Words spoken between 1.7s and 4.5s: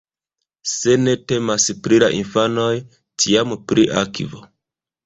pri la infanoj, tiam pri akvo.